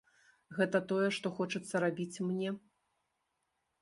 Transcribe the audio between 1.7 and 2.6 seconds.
рабіць мне.